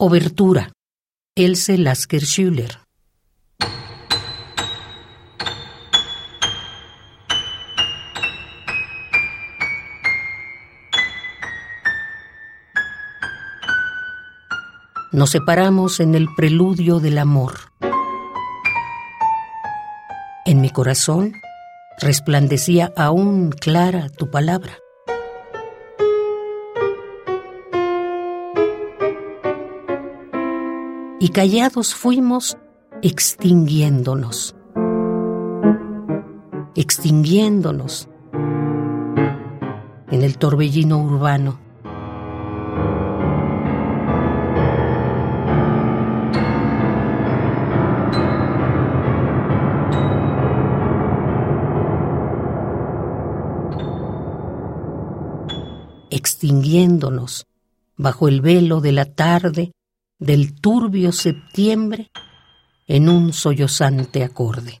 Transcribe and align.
Obertura. 0.00 0.70
Else 1.34 1.76
Lasker 1.76 2.24
Schüller. 2.24 2.78
Nos 15.10 15.30
separamos 15.30 15.98
en 15.98 16.14
el 16.14 16.28
preludio 16.36 17.00
del 17.00 17.18
amor. 17.18 17.54
En 20.46 20.60
mi 20.60 20.70
corazón 20.70 21.32
resplandecía 21.98 22.92
aún 22.96 23.50
clara 23.50 24.08
tu 24.10 24.30
palabra. 24.30 24.78
Y 31.20 31.30
callados 31.30 31.96
fuimos 31.96 32.56
extinguiéndonos, 33.02 34.54
extinguiéndonos 36.76 38.08
en 40.12 40.22
el 40.22 40.38
torbellino 40.38 41.02
urbano. 41.02 41.58
Extinguiéndonos 56.10 57.46
bajo 57.96 58.28
el 58.28 58.40
velo 58.40 58.80
de 58.80 58.92
la 58.92 59.04
tarde 59.04 59.72
del 60.18 60.60
turbio 60.60 61.12
septiembre 61.12 62.10
en 62.86 63.08
un 63.08 63.32
sollozante 63.32 64.24
acorde. 64.24 64.80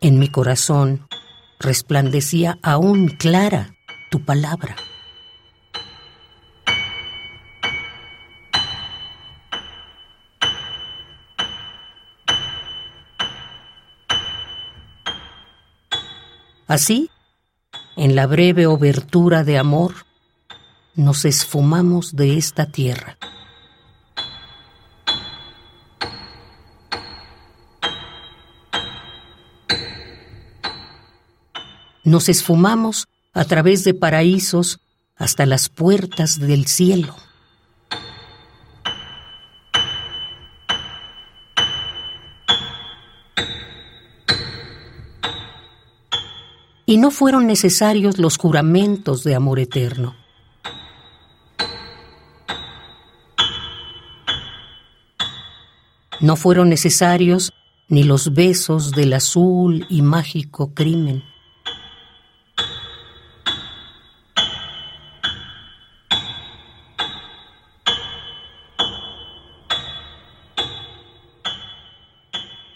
En 0.00 0.18
mi 0.18 0.28
corazón 0.28 1.06
resplandecía 1.58 2.58
aún 2.62 3.08
clara 3.08 3.74
tu 4.10 4.22
palabra. 4.22 4.76
Así, 16.66 17.10
en 17.96 18.16
la 18.16 18.26
breve 18.26 18.66
obertura 18.66 19.44
de 19.44 19.58
amor, 19.58 20.06
nos 20.94 21.24
esfumamos 21.24 22.16
de 22.16 22.38
esta 22.38 22.66
tierra. 22.66 23.18
Nos 32.02 32.28
esfumamos 32.28 33.08
a 33.32 33.44
través 33.44 33.84
de 33.84 33.94
paraísos 33.94 34.78
hasta 35.16 35.46
las 35.46 35.68
puertas 35.68 36.38
del 36.38 36.66
cielo. 36.66 37.14
Y 46.86 46.98
no 46.98 47.10
fueron 47.10 47.46
necesarios 47.46 48.18
los 48.18 48.36
juramentos 48.36 49.24
de 49.24 49.34
amor 49.34 49.58
eterno. 49.58 50.14
No 56.20 56.36
fueron 56.36 56.68
necesarios 56.68 57.52
ni 57.88 58.02
los 58.02 58.32
besos 58.32 58.92
del 58.92 59.12
azul 59.12 59.86
y 59.88 60.02
mágico 60.02 60.72
crimen. 60.74 61.22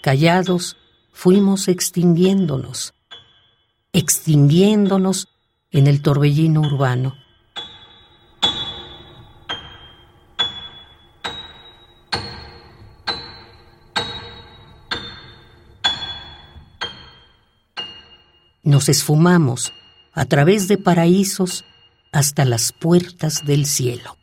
Callados 0.03 0.77
fuimos 1.13 1.69
extinguiéndonos 1.69 2.95
extinguiéndonos 3.93 5.29
en 5.71 5.87
el 5.87 6.03
torbellino 6.03 6.61
urbano. 6.61 7.15
Nos 18.63 18.89
esfumamos 18.89 19.73
a 20.13 20.27
través 20.27 20.69
de 20.69 20.77
paraísos 20.77 21.65
hasta 22.13 22.45
las 22.45 22.73
puertas 22.73 23.47
del 23.47 23.65
cielo. 23.65 24.19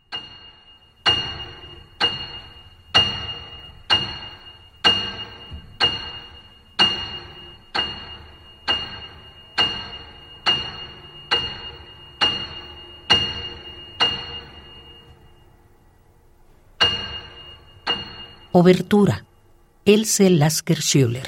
Obertura. 18.56 19.20
Else 19.86 20.30
Lasker 20.30 20.78
Schüller. 20.82 21.28